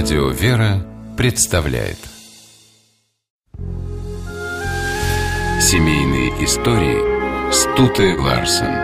Радио 0.00 0.28
«Вера» 0.28 0.86
представляет 1.16 1.98
Семейные 5.60 6.28
истории 6.44 7.50
Стуты 7.52 8.16
Ларсен 8.16 8.76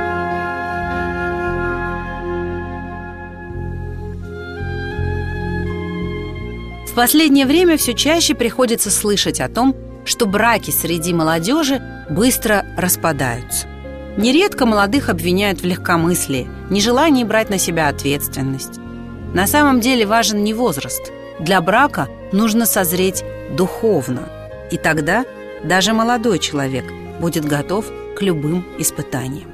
В 6.85 6.95
последнее 6.96 7.46
время 7.46 7.76
все 7.76 7.94
чаще 7.94 8.35
приходится 8.35 8.90
слышать 8.90 9.40
о 9.40 9.49
том, 9.49 9.76
что 10.04 10.26
браки 10.26 10.72
среди 10.72 11.14
молодежи 11.14 11.81
быстро 12.11 12.67
распадаются. 12.76 13.68
Нередко 14.17 14.67
молодых 14.67 15.08
обвиняют 15.08 15.61
в 15.61 15.64
легкомыслии, 15.64 16.49
нежелании 16.71 17.22
брать 17.22 17.50
на 17.50 17.58
себя 17.58 17.86
ответственность. 17.86 18.81
На 19.34 19.48
самом 19.48 19.80
деле 19.80 20.06
важен 20.06 20.44
не 20.44 20.54
возраст. 20.54 21.12
Для 21.40 21.61
брака 21.61 22.08
нужно 22.30 22.66
созреть 22.66 23.24
духовно. 23.50 24.29
И 24.70 24.79
тогда 24.79 25.24
даже 25.64 25.93
молодой 25.93 26.38
человек 26.38 26.84
будет 27.20 27.44
готов 27.44 27.84
к 28.16 28.22
любым 28.22 28.64
испытаниям. 28.79 29.50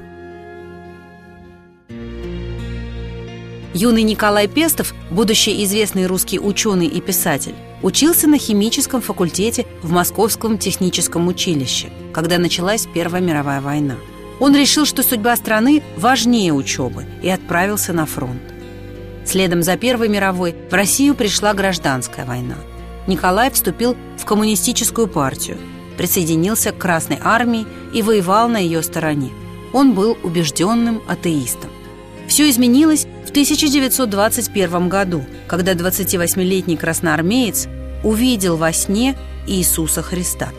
Юный 3.73 4.03
Николай 4.03 4.47
Пестов, 4.47 4.93
будущий 5.09 5.63
известный 5.63 6.05
русский 6.05 6.39
ученый 6.39 6.87
и 6.87 7.01
писатель, 7.01 7.55
учился 7.81 8.27
на 8.27 8.37
химическом 8.37 9.01
факультете 9.01 9.65
в 9.81 9.91
Московском 9.91 10.59
техническом 10.59 11.27
училище, 11.27 11.87
когда 12.13 12.37
началась 12.37 12.87
Первая 12.93 13.21
мировая 13.21 13.61
война. 13.61 13.95
Он 14.39 14.55
решил, 14.55 14.85
что 14.85 15.01
судьба 15.01 15.35
страны 15.37 15.81
важнее 15.97 16.53
учебы 16.53 17.05
и 17.23 17.29
отправился 17.29 17.93
на 17.93 18.05
фронт. 18.05 18.41
Следом 19.25 19.63
за 19.63 19.77
Первой 19.77 20.09
мировой 20.09 20.55
в 20.69 20.73
Россию 20.73 21.15
пришла 21.15 21.53
гражданская 21.53 22.25
война. 22.25 22.55
Николай 23.07 23.51
вступил 23.51 23.95
в 24.17 24.25
коммунистическую 24.25 25.07
партию, 25.07 25.57
присоединился 25.97 26.71
к 26.71 26.77
Красной 26.77 27.19
армии 27.23 27.65
и 27.93 28.01
воевал 28.01 28.47
на 28.47 28.57
ее 28.57 28.81
стороне. 28.83 29.31
Он 29.73 29.93
был 29.93 30.17
убежденным 30.23 31.01
атеистом. 31.07 31.69
Все 32.27 32.49
изменилось 32.49 33.07
в 33.25 33.29
1921 33.31 34.89
году, 34.89 35.23
когда 35.47 35.73
28-летний 35.73 36.77
красноармеец 36.77 37.67
увидел 38.03 38.57
во 38.57 38.71
сне 38.73 39.17
Иисуса 39.47 40.01
Христа. 40.01 40.49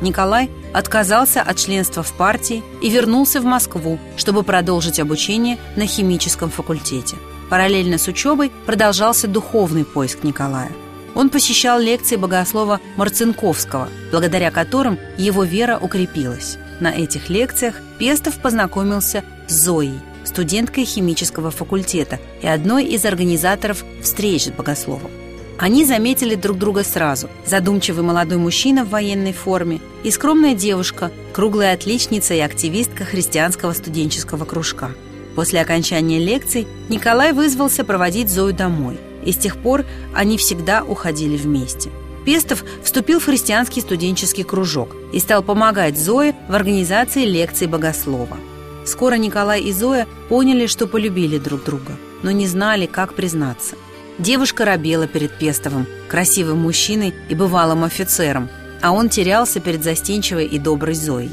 Николай 0.00 0.50
отказался 0.72 1.42
от 1.42 1.56
членства 1.56 2.02
в 2.02 2.12
партии 2.12 2.62
и 2.82 2.90
вернулся 2.90 3.40
в 3.40 3.44
Москву, 3.44 3.98
чтобы 4.16 4.42
продолжить 4.42 5.00
обучение 5.00 5.58
на 5.76 5.86
химическом 5.86 6.50
факультете. 6.50 7.16
Параллельно 7.50 7.98
с 7.98 8.06
учебой 8.06 8.52
продолжался 8.64 9.26
духовный 9.26 9.84
поиск 9.84 10.22
Николая. 10.22 10.70
Он 11.16 11.28
посещал 11.28 11.80
лекции 11.80 12.14
богослова 12.14 12.80
Марцинковского, 12.96 13.88
благодаря 14.12 14.52
которым 14.52 14.98
его 15.18 15.42
вера 15.42 15.76
укрепилась. 15.76 16.56
На 16.78 16.92
этих 16.92 17.28
лекциях 17.28 17.74
Пестов 17.98 18.38
познакомился 18.38 19.24
с 19.48 19.52
Зоей, 19.52 19.98
студенткой 20.24 20.84
химического 20.84 21.50
факультета 21.50 22.20
и 22.40 22.46
одной 22.46 22.84
из 22.84 23.04
организаторов 23.04 23.84
встреч 24.00 24.44
с 24.46 24.50
богословом. 24.50 25.10
Они 25.58 25.84
заметили 25.84 26.36
друг 26.36 26.56
друга 26.56 26.84
сразу. 26.84 27.28
Задумчивый 27.44 28.02
молодой 28.02 28.38
мужчина 28.38 28.84
в 28.84 28.90
военной 28.90 29.34
форме 29.34 29.80
и 30.04 30.10
скромная 30.10 30.54
девушка, 30.54 31.10
круглая 31.34 31.74
отличница 31.74 32.32
и 32.32 32.38
активистка 32.38 33.04
христианского 33.04 33.72
студенческого 33.74 34.46
кружка. 34.46 34.92
После 35.34 35.60
окончания 35.60 36.18
лекций 36.18 36.66
Николай 36.88 37.32
вызвался 37.32 37.84
проводить 37.84 38.30
Зою 38.30 38.52
домой. 38.52 38.98
И 39.24 39.32
с 39.32 39.36
тех 39.36 39.56
пор 39.56 39.84
они 40.14 40.38
всегда 40.38 40.82
уходили 40.82 41.36
вместе. 41.36 41.90
Пестов 42.24 42.64
вступил 42.82 43.20
в 43.20 43.24
христианский 43.24 43.80
студенческий 43.80 44.44
кружок 44.44 44.96
и 45.12 45.18
стал 45.18 45.42
помогать 45.42 45.98
Зое 45.98 46.34
в 46.48 46.54
организации 46.54 47.24
лекций 47.24 47.66
богослова– 47.66 48.36
Скоро 48.84 49.14
Николай 49.14 49.62
и 49.62 49.72
Зоя 49.72 50.06
поняли, 50.28 50.66
что 50.66 50.86
полюбили 50.86 51.38
друг 51.38 51.64
друга, 51.64 51.92
но 52.22 52.30
не 52.30 52.46
знали, 52.46 52.86
как 52.86 53.14
признаться. 53.14 53.76
Девушка 54.18 54.64
робела 54.64 55.06
перед 55.06 55.32
Пестовым, 55.38 55.86
красивым 56.08 56.58
мужчиной 56.58 57.14
и 57.28 57.34
бывалым 57.34 57.84
офицером, 57.84 58.48
а 58.82 58.92
он 58.92 59.08
терялся 59.08 59.60
перед 59.60 59.84
застенчивой 59.84 60.46
и 60.46 60.58
доброй 60.58 60.94
Зоей. 60.94 61.30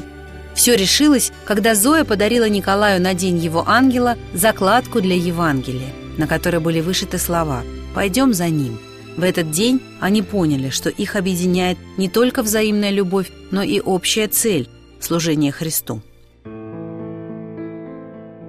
Все 0.58 0.74
решилось, 0.74 1.30
когда 1.44 1.76
Зоя 1.76 2.04
подарила 2.04 2.48
Николаю 2.48 3.00
на 3.00 3.14
день 3.14 3.38
его 3.38 3.62
ангела 3.64 4.16
закладку 4.34 5.00
для 5.00 5.14
Евангелия, 5.14 5.92
на 6.16 6.26
которой 6.26 6.58
были 6.58 6.80
вышиты 6.80 7.16
слова 7.16 7.62
«Пойдем 7.94 8.34
за 8.34 8.48
ним». 8.48 8.76
В 9.16 9.22
этот 9.22 9.52
день 9.52 9.80
они 10.00 10.20
поняли, 10.20 10.70
что 10.70 10.90
их 10.90 11.14
объединяет 11.14 11.78
не 11.96 12.08
только 12.08 12.42
взаимная 12.42 12.90
любовь, 12.90 13.30
но 13.52 13.62
и 13.62 13.78
общая 13.78 14.26
цель– 14.26 14.68
служение 15.00 15.52
Христу. 15.52 16.02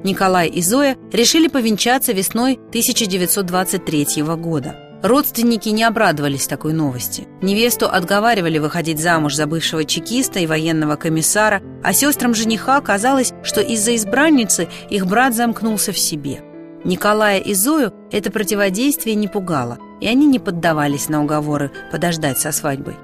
Николай 0.03 0.49
и 0.49 0.63
Зоя 0.63 0.97
решили 1.13 1.47
повенчаться 1.47 2.11
весной 2.11 2.53
1923 2.53 4.23
года. 4.35 4.88
Родственники 5.01 5.69
не 5.69 5.83
обрадовались 5.83 6.45
такой 6.45 6.73
новости. 6.73 7.25
Невесту 7.41 7.87
отговаривали 7.87 8.57
выходить 8.57 8.99
замуж 8.99 9.33
за 9.33 9.47
бывшего 9.47 9.85
чекиста 9.85 10.39
и 10.39 10.47
военного 10.47 10.97
комиссара, 10.97 11.61
а 11.83 11.93
сестрам 11.93 12.35
жениха 12.35 12.81
казалось, 12.81 13.31
что 13.41 13.61
из-за 13.61 13.95
избранницы 13.95 14.67
их 14.89 15.07
брат 15.07 15.33
замкнулся 15.33 15.93
в 15.93 15.97
себе. 15.97 16.41
Николая 16.83 17.39
и 17.39 17.53
Зою 17.53 17.93
это 18.11 18.29
противодействие 18.29 19.15
не 19.15 19.29
пугало, 19.29 19.77
и 20.01 20.07
они 20.07 20.25
не 20.25 20.39
поддавались 20.39 21.07
на 21.07 21.23
уговоры 21.23 21.71
подождать 21.91 22.39
со 22.39 22.51
свадьбой. 22.51 22.95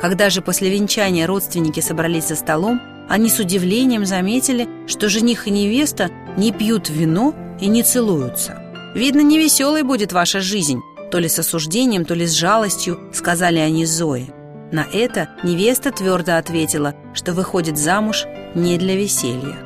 Когда 0.00 0.30
же 0.30 0.42
после 0.42 0.70
венчания 0.70 1.26
родственники 1.26 1.78
собрались 1.78 2.28
за 2.28 2.36
столом, 2.36 2.80
они 3.08 3.28
с 3.28 3.38
удивлением 3.38 4.06
заметили, 4.06 4.68
что 4.88 5.08
жених 5.08 5.46
и 5.46 5.50
невеста 5.52 6.10
не 6.36 6.50
пьют 6.50 6.88
вино 6.88 7.32
и 7.60 7.68
не 7.68 7.84
целуются. 7.84 8.60
«Видно, 8.94 9.20
невеселой 9.20 9.82
будет 9.82 10.12
ваша 10.12 10.40
жизнь», 10.40 10.80
то 11.10 11.18
ли 11.18 11.28
с 11.28 11.38
осуждением, 11.38 12.04
то 12.04 12.14
ли 12.14 12.26
с 12.26 12.32
жалостью, 12.32 12.98
сказали 13.12 13.58
они 13.58 13.86
Зое. 13.86 14.26
На 14.72 14.86
это 14.92 15.28
невеста 15.42 15.92
твердо 15.92 16.36
ответила, 16.36 16.94
что 17.12 17.32
выходит 17.32 17.78
замуж 17.78 18.26
не 18.54 18.76
для 18.78 18.96
веселья. 18.96 19.56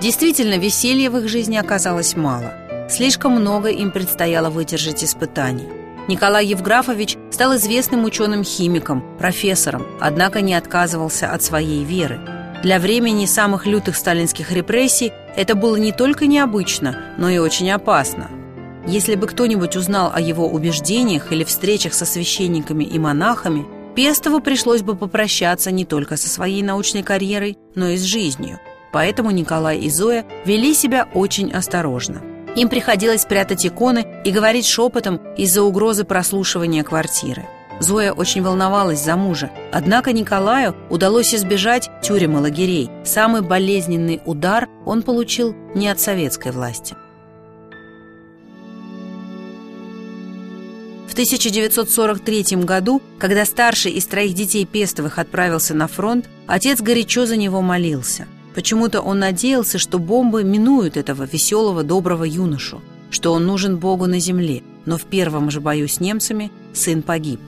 Действительно, 0.00 0.58
веселья 0.58 1.10
в 1.10 1.18
их 1.18 1.28
жизни 1.28 1.56
оказалось 1.56 2.16
мало. 2.16 2.54
Слишком 2.90 3.32
много 3.32 3.68
им 3.68 3.92
предстояло 3.92 4.50
выдержать 4.50 5.04
испытаний. 5.04 5.68
Николай 6.08 6.46
Евграфович 6.46 7.16
стал 7.30 7.54
известным 7.54 8.04
ученым-химиком, 8.04 9.16
профессором, 9.18 9.86
однако 10.00 10.40
не 10.40 10.54
отказывался 10.54 11.30
от 11.30 11.42
своей 11.42 11.84
веры. 11.84 12.18
Для 12.62 12.80
времени 12.80 13.26
самых 13.26 13.66
лютых 13.66 13.96
сталинских 13.96 14.50
репрессий 14.50 15.12
это 15.36 15.54
было 15.54 15.76
не 15.76 15.92
только 15.92 16.26
необычно, 16.26 17.14
но 17.18 17.28
и 17.28 17.38
очень 17.38 17.70
опасно. 17.70 18.28
Если 18.86 19.14
бы 19.14 19.26
кто-нибудь 19.26 19.76
узнал 19.76 20.10
о 20.12 20.20
его 20.20 20.48
убеждениях 20.48 21.32
или 21.32 21.44
встречах 21.44 21.94
со 21.94 22.04
священниками 22.04 22.84
и 22.84 22.98
монахами, 22.98 23.66
Пестову 23.94 24.40
пришлось 24.40 24.82
бы 24.82 24.96
попрощаться 24.96 25.70
не 25.70 25.84
только 25.84 26.16
со 26.16 26.28
своей 26.28 26.62
научной 26.62 27.02
карьерой, 27.02 27.58
но 27.74 27.88
и 27.88 27.96
с 27.96 28.02
жизнью. 28.02 28.58
Поэтому 28.90 29.30
Николай 29.30 29.78
и 29.80 29.90
Зоя 29.90 30.24
вели 30.44 30.74
себя 30.74 31.08
очень 31.14 31.52
осторожно. 31.52 32.22
Им 32.56 32.68
приходилось 32.68 33.24
прятать 33.24 33.66
иконы 33.66 34.06
и 34.24 34.30
говорить 34.30 34.66
шепотом 34.66 35.20
из-за 35.36 35.62
угрозы 35.62 36.04
прослушивания 36.04 36.82
квартиры. 36.82 37.46
Зоя 37.80 38.12
очень 38.12 38.42
волновалась 38.42 39.02
за 39.02 39.16
мужа. 39.16 39.50
Однако 39.72 40.12
Николаю 40.12 40.76
удалось 40.88 41.34
избежать 41.34 41.90
тюрем 42.02 42.36
и 42.36 42.40
лагерей. 42.40 42.90
Самый 43.04 43.42
болезненный 43.42 44.20
удар 44.24 44.68
он 44.86 45.02
получил 45.02 45.54
не 45.74 45.88
от 45.88 45.98
советской 45.98 46.52
власти. 46.52 46.94
В 51.12 51.14
1943 51.14 52.64
году, 52.64 53.02
когда 53.18 53.44
старший 53.44 53.92
из 53.92 54.06
троих 54.06 54.32
детей 54.32 54.64
Пестовых 54.64 55.18
отправился 55.18 55.74
на 55.74 55.86
фронт, 55.86 56.26
отец 56.46 56.80
горячо 56.80 57.26
за 57.26 57.36
него 57.36 57.60
молился. 57.60 58.26
Почему-то 58.54 59.02
он 59.02 59.18
надеялся, 59.18 59.76
что 59.76 59.98
бомбы 59.98 60.42
минуют 60.42 60.96
этого 60.96 61.24
веселого, 61.30 61.82
доброго 61.82 62.24
юношу, 62.24 62.80
что 63.10 63.34
он 63.34 63.44
нужен 63.44 63.76
Богу 63.76 64.06
на 64.06 64.20
земле, 64.20 64.62
но 64.86 64.96
в 64.96 65.02
первом 65.02 65.50
же 65.50 65.60
бою 65.60 65.86
с 65.86 66.00
немцами 66.00 66.50
сын 66.72 67.02
погиб. 67.02 67.40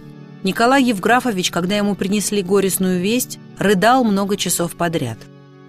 Николай 0.42 0.84
Евграфович, 0.84 1.50
когда 1.50 1.78
ему 1.78 1.94
принесли 1.94 2.42
горестную 2.42 3.00
весть, 3.00 3.38
рыдал 3.56 4.04
много 4.04 4.36
часов 4.36 4.74
подряд. 4.76 5.16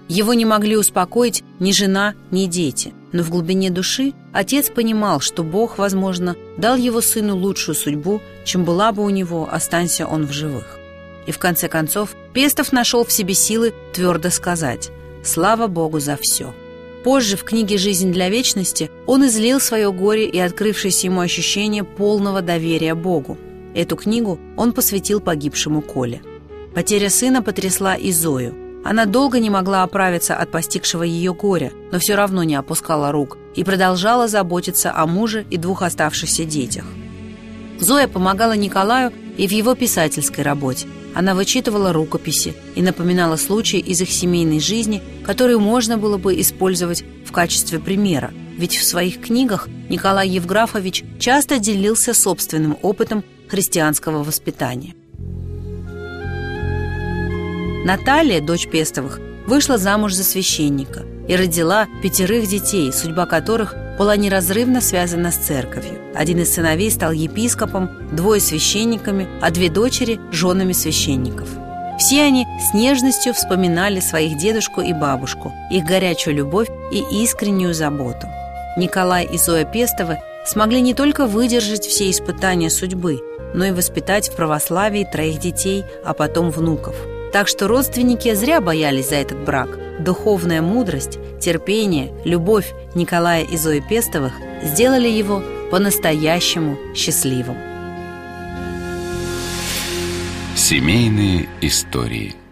Его 0.07 0.33
не 0.33 0.45
могли 0.45 0.77
успокоить 0.77 1.43
ни 1.59 1.71
жена, 1.71 2.13
ни 2.29 2.45
дети, 2.45 2.93
но 3.11 3.23
в 3.23 3.29
глубине 3.31 3.71
души 3.71 4.13
отец 4.33 4.69
понимал, 4.69 5.19
что 5.19 5.43
Бог, 5.43 5.77
возможно, 5.77 6.35
дал 6.57 6.75
его 6.75 7.01
сыну 7.01 7.35
лучшую 7.35 7.75
судьбу, 7.75 8.21
чем 8.43 8.65
была 8.65 8.91
бы 8.91 9.03
у 9.03 9.09
него, 9.09 9.49
останься 9.51 10.05
он 10.05 10.27
в 10.27 10.31
живых. 10.31 10.77
И 11.25 11.31
в 11.31 11.39
конце 11.39 11.67
концов 11.67 12.15
Пестов 12.33 12.71
нашел 12.71 13.03
в 13.03 13.11
себе 13.11 13.33
силы 13.33 13.73
твердо 13.93 14.29
сказать 14.29 14.91
«Слава 15.23 15.67
Богу 15.67 15.99
за 15.99 16.17
все». 16.21 16.53
Позже 17.03 17.35
в 17.35 17.43
книге 17.43 17.77
«Жизнь 17.77 18.11
для 18.11 18.29
вечности» 18.29 18.91
он 19.07 19.25
излил 19.25 19.59
свое 19.59 19.91
горе 19.91 20.27
и 20.27 20.37
открывшееся 20.37 21.07
ему 21.07 21.21
ощущение 21.21 21.83
полного 21.83 22.41
доверия 22.41 22.93
Богу. 22.93 23.37
Эту 23.73 23.95
книгу 23.95 24.39
он 24.55 24.71
посвятил 24.71 25.19
погибшему 25.19 25.81
Коле. 25.81 26.21
Потеря 26.75 27.09
сына 27.09 27.41
потрясла 27.41 27.95
и 27.95 28.11
Зою. 28.11 28.64
Она 28.85 29.05
долго 29.05 29.39
не 29.39 29.49
могла 29.49 29.81
оправиться 29.81 30.35
от 30.35 30.51
постигшего 30.51 31.01
ее 31.01 31.33
горя, 31.33 31.71
но 31.91 31.97
все 31.97 32.13
равно 32.13 32.43
не 32.43 32.53
опускала 32.53 33.11
рук 33.11 33.35
и 33.55 33.63
продолжала 33.63 34.27
заботиться 34.27 34.93
о 34.95 35.07
муже 35.07 35.43
и 35.49 35.57
двух 35.57 35.81
оставшихся 35.81 36.45
детях. 36.45 36.85
Зоя 37.79 38.07
помогала 38.07 38.55
Николаю 38.55 39.11
и 39.37 39.47
в 39.47 39.51
его 39.51 39.73
писательской 39.73 40.43
работе. 40.43 40.87
Она 41.15 41.33
вычитывала 41.33 41.93
рукописи 41.93 42.53
и 42.75 42.83
напоминала 42.83 43.37
случаи 43.37 43.79
из 43.79 44.01
их 44.01 44.11
семейной 44.11 44.59
жизни, 44.59 45.01
которые 45.25 45.57
можно 45.57 45.97
было 45.97 46.17
бы 46.17 46.39
использовать 46.39 47.03
в 47.25 47.31
качестве 47.31 47.79
примера, 47.79 48.31
ведь 48.55 48.77
в 48.77 48.83
своих 48.83 49.19
книгах 49.19 49.67
Николай 49.89 50.29
Евграфович 50.29 51.03
часто 51.17 51.57
делился 51.57 52.13
собственным 52.13 52.77
опытом 52.83 53.23
христианского 53.47 54.23
воспитания. 54.23 54.93
Наталья, 57.85 58.41
дочь 58.41 58.67
Пестовых, 58.67 59.19
вышла 59.45 59.77
замуж 59.77 60.13
за 60.13 60.23
священника 60.23 61.03
и 61.27 61.35
родила 61.35 61.85
пятерых 62.01 62.47
детей, 62.47 62.91
судьба 62.91 63.27
которых 63.27 63.75
была 63.99 64.17
неразрывно 64.17 64.81
связана 64.81 65.31
с 65.31 65.35
церковью. 65.35 66.01
Один 66.15 66.39
из 66.39 66.51
сыновей 66.51 66.89
стал 66.89 67.11
епископом, 67.11 67.91
двое 68.11 68.41
священниками, 68.41 69.27
а 69.39 69.51
две 69.51 69.69
дочери– 69.69 70.19
женами 70.31 70.73
священников. 70.73 71.47
Все 71.99 72.23
они 72.23 72.47
с 72.59 72.73
нежностью 72.73 73.35
вспоминали 73.35 73.99
своих 73.99 74.35
дедушку 74.35 74.81
и 74.81 74.91
бабушку, 74.91 75.53
их 75.69 75.85
горячую 75.85 76.37
любовь 76.37 76.69
и 76.91 77.23
искреннюю 77.23 77.75
заботу. 77.75 78.25
Николай 78.77 79.25
и 79.25 79.37
Зоя 79.37 79.63
Пестовы 79.63 80.17
смогли 80.47 80.81
не 80.81 80.95
только 80.95 81.27
выдержать 81.27 81.85
все 81.85 82.09
испытания 82.09 82.71
судьбы, 82.71 83.19
но 83.53 83.63
и 83.63 83.71
воспитать 83.71 84.29
в 84.29 84.35
православии 84.35 85.07
троих 85.09 85.39
детей, 85.39 85.85
а 86.03 86.15
потом 86.15 86.49
внуков. 86.49 86.95
Так 87.35 87.49
что 87.49 87.67
родственники 87.67 88.33
зря 88.33 88.61
боялись 88.61 89.09
за 89.09 89.15
этот 89.15 89.37
брак. 89.43 89.77
Духовная 89.99 90.61
мудрость, 90.61 91.19
терпение, 91.41 92.13
любовь 92.23 92.71
Николая 92.95 93.43
и 93.43 93.57
Зои 93.57 93.81
Пестовых 93.81 94.31
сделали 94.63 95.09
его 95.09 95.43
по-настоящему 95.69 96.77
счастливым. 96.95 97.57
Семейные 100.55 101.49
истории– 101.59 102.35